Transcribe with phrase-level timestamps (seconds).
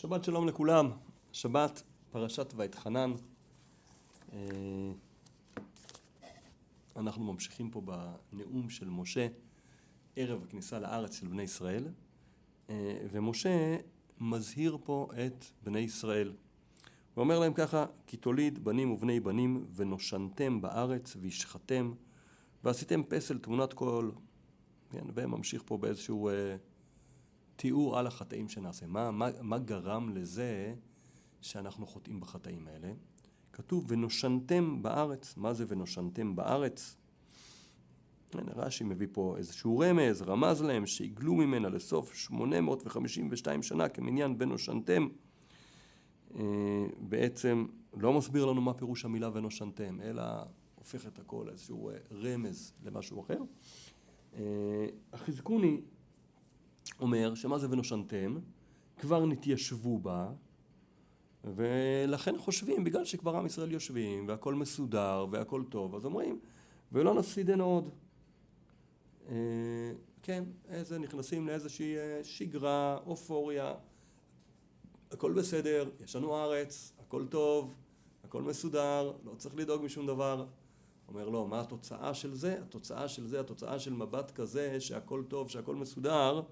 [0.00, 0.90] שבת שלום לכולם,
[1.32, 3.12] שבת פרשת ואתחנן.
[4.32, 4.38] אה,
[6.96, 9.28] אנחנו ממשיכים פה בנאום של משה
[10.16, 11.88] ערב הכניסה לארץ של בני ישראל,
[12.70, 13.76] אה, ומשה
[14.20, 16.32] מזהיר פה את בני ישראל.
[17.14, 21.92] הוא אומר להם ככה, כי תוליד בנים ובני בנים ונושנתם בארץ והשחתם
[22.64, 24.12] ועשיתם פסל תמונת קול,
[24.90, 26.56] כן, וממשיך פה באיזשהו אה,
[27.58, 28.86] תיאור על החטאים שנעשה.
[28.86, 30.74] מה, מה, מה גרם לזה
[31.40, 32.92] שאנחנו חוטאים בחטאים האלה?
[33.52, 35.34] כתוב ונושנתם בארץ.
[35.36, 36.96] מה זה ונושנתם בארץ?
[38.34, 45.08] רש"י מביא פה איזשהו רמז, רמז להם שעיגלו ממנה לסוף 852 שנה כמניין ונושנתם.
[46.34, 46.42] אה,
[46.98, 47.66] בעצם
[47.96, 50.22] לא מסביר לנו מה פירוש המילה ונושנתם, אלא
[50.74, 53.38] הופך את הכל לאיזשהו אה, רמז למשהו אחר.
[54.34, 55.80] אה, החזקוני
[57.00, 58.38] אומר שמה זה ונושנתם?
[58.98, 60.30] כבר נתיישבו בה
[61.44, 66.38] ולכן חושבים, בגלל שכבר עם ישראל יושבים והכל מסודר והכל טוב, אז אומרים
[66.92, 67.90] ולא נפסידנו עוד.
[69.28, 69.34] אה,
[70.22, 73.74] כן, איזה נכנסים לאיזושהי אה, שגרה, אופוריה,
[75.10, 77.74] הכל בסדר, יש לנו ארץ, הכל טוב,
[78.24, 80.46] הכל מסודר, לא צריך לדאוג משום דבר.
[81.08, 82.62] אומר לא, מה התוצאה של זה?
[82.62, 86.42] התוצאה של זה, התוצאה של מבט כזה שהכל טוב, שהכל מסודר,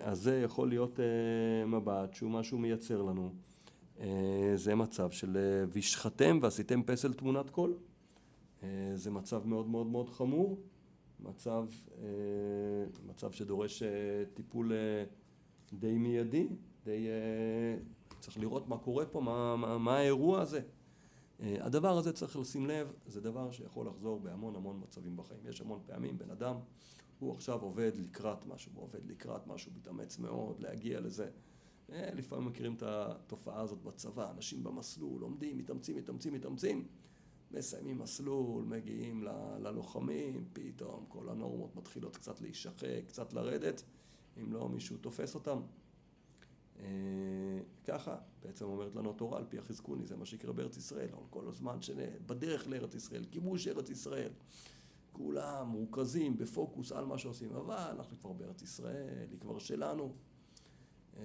[0.00, 3.32] אז זה יכול להיות אה, מבט שהוא משהו מייצר לנו.
[4.00, 5.36] אה, זה מצב של
[5.72, 7.74] וישחתם ועשיתם פסל תמונת קול.
[8.94, 10.60] זה מצב מאוד מאוד מאוד חמור,
[11.20, 11.66] מצב,
[13.06, 13.82] מצב שדורש
[14.34, 14.72] טיפול
[15.72, 16.48] די מיידי,
[16.84, 17.06] די...
[18.18, 20.60] צריך לראות מה קורה פה, מה, מה, מה האירוע הזה.
[21.40, 25.40] הדבר הזה צריך לשים לב, זה דבר שיכול לחזור בהמון המון מצבים בחיים.
[25.48, 26.56] יש המון פעמים בן אדם
[27.20, 31.30] הוא עכשיו עובד לקראת משהו, הוא עובד לקראת משהו, מתאמץ מאוד להגיע לזה.
[31.92, 36.86] אה, לפעמים מכירים את התופעה הזאת בצבא, אנשים במסלול, עומדים, מתאמצים, מתאמצים, מתאמצים,
[37.50, 43.82] מסיימים מסלול, מגיעים ל- ללוחמים, פתאום כל הנורמות מתחילות קצת להישחק, קצת לרדת,
[44.40, 45.60] אם לא מישהו תופס אותם.
[46.80, 46.84] אה,
[47.84, 51.82] ככה בעצם אומרת לנו התורה על פי החזקוני, זה מה שיקרה בארץ ישראל, כל הזמן
[51.82, 54.30] שבדרך לארץ ישראל, כיבוש ארץ ישראל.
[55.22, 60.14] כולם מורכזים בפוקוס על מה שעושים, אבל אנחנו כבר בארץ ישראל, היא כבר שלנו.
[61.16, 61.22] אה,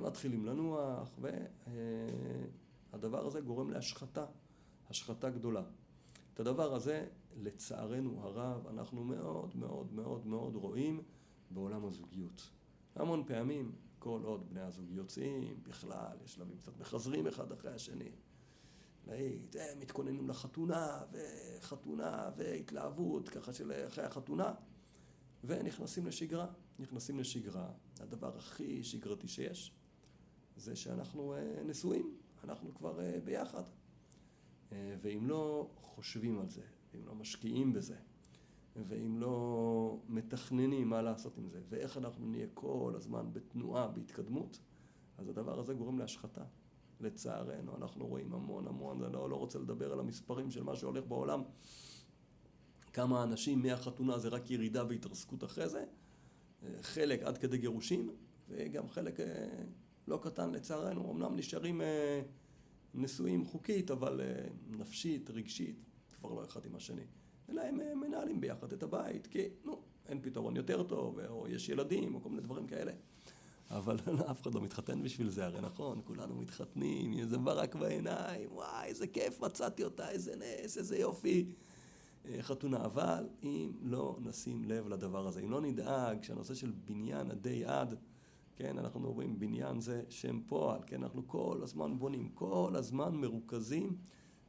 [0.00, 1.18] מתחילים לנוח,
[2.92, 4.26] והדבר הזה גורם להשחתה,
[4.90, 5.62] השחתה גדולה.
[6.34, 11.02] את הדבר הזה, לצערנו הרב, אנחנו מאוד מאוד מאוד מאוד רואים
[11.50, 12.50] בעולם הזוגיות.
[12.94, 18.10] המון פעמים, כל עוד בני הזוג יוצאים, בכלל, יש שלבים קצת מחזרים אחד אחרי השני.
[19.08, 24.54] הם מתכוננים לחתונה, וחתונה, והתלהבות ככה של אחרי החתונה,
[25.44, 26.46] ונכנסים לשגרה.
[26.80, 29.72] נכנסים לשגרה, הדבר הכי שגרתי שיש,
[30.56, 33.62] זה שאנחנו אה, נשואים, אנחנו כבר אה, ביחד.
[34.72, 36.62] אה, ואם לא חושבים על זה,
[36.92, 37.96] ואם לא משקיעים בזה,
[38.76, 44.58] ואם לא מתכננים מה לעשות עם זה, ואיך אנחנו נהיה כל הזמן בתנועה, בהתקדמות,
[45.18, 46.44] אז הדבר הזה גורם להשחתה.
[47.02, 51.04] לצערנו, אנחנו רואים המון המון, אני לא, לא רוצה לדבר על המספרים של מה שהולך
[51.06, 51.42] בעולם,
[52.92, 55.84] כמה אנשים מהחתונה זה רק ירידה והתרסקות אחרי זה,
[56.80, 58.10] חלק עד כדי גירושים,
[58.48, 59.62] וגם חלק אה,
[60.08, 62.22] לא קטן לצערנו, אמנם נשארים אה,
[62.94, 65.76] נשואים חוקית, אבל אה, נפשית, רגשית,
[66.18, 67.04] כבר לא אחד עם השני.
[67.48, 72.14] אלא הם מנהלים ביחד את הבית, כי נו, אין פתרון יותר טוב, או יש ילדים,
[72.14, 72.92] או כל מיני דברים כאלה.
[73.70, 73.96] אבל
[74.30, 79.06] אף אחד לא מתחתן בשביל זה, הרי נכון, כולנו מתחתנים, איזה ברק בעיניים, וואי, איזה
[79.06, 81.52] כיף, מצאתי אותה, איזה נס, איזה יופי.
[82.26, 87.30] אה, חתונה, אבל אם לא נשים לב לדבר הזה, אם לא נדאג שהנושא של בניין
[87.30, 87.94] עדי עד,
[88.56, 93.96] כן, אנחנו אומרים בניין זה שם פועל, כן, אנחנו כל הזמן בונים, כל הזמן מרוכזים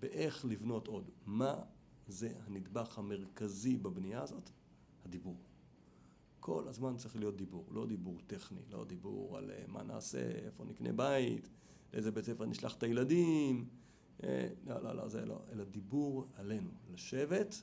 [0.00, 1.10] באיך לבנות עוד.
[1.26, 1.54] מה
[2.06, 4.50] זה הנדבך המרכזי בבנייה הזאת?
[5.04, 5.36] הדיבור.
[6.42, 10.64] כל הזמן צריך להיות דיבור, לא דיבור טכני, לא דיבור על אה, מה נעשה, איפה
[10.64, 11.48] נקנה בית,
[11.92, 13.68] לאיזה בית ספר נשלח את הילדים,
[14.22, 17.62] אה, לא, לא, לא, זה לא, אלא דיבור עלינו, לשבת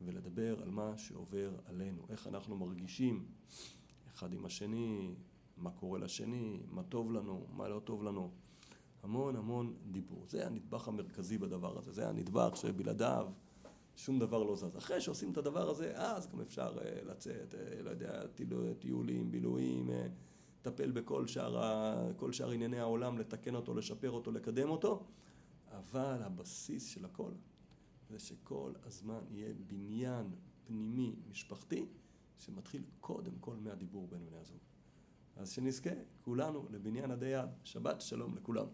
[0.00, 3.24] ולדבר על מה שעובר עלינו, איך אנחנו מרגישים
[4.14, 5.14] אחד עם השני,
[5.56, 8.30] מה קורה לשני, מה טוב לנו, מה לא טוב לנו,
[9.02, 10.24] המון המון דיבור.
[10.28, 13.28] זה הנדבך המרכזי בדבר הזה, זה הנדבך שבלעדיו
[14.04, 14.76] שום דבר לא זז.
[14.76, 18.22] אחרי שעושים את הדבר הזה, אז גם אפשר uh, לצאת, uh, לא יודע,
[18.78, 20.06] טיולים, בילויים, אה,
[20.60, 25.06] לטפל uh, בכל שאר, כל שאר ענייני העולם, לתקן אותו, לשפר אותו, לקדם אותו,
[25.70, 27.30] אבל הבסיס של הכל
[28.10, 30.26] זה שכל הזמן יהיה בניין
[30.64, 31.86] פנימי, משפחתי,
[32.38, 34.60] שמתחיל קודם כל מהדיבור בין בני הזוג.
[35.36, 37.48] אז שנזכה כולנו לבניין עדי יד.
[37.64, 38.66] שבת שלום לכולם.